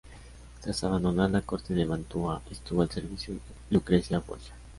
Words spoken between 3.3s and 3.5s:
de